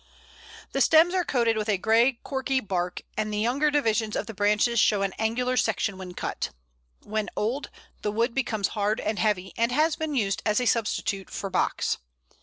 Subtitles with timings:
[0.71, 4.33] The stems are coated with a grey corky bark, and the younger divisions of the
[4.33, 6.49] branches show an angular section when cut.
[7.03, 7.69] When old,
[8.01, 11.99] the wood becomes hard and heavy, and has been used as a substitute for Box.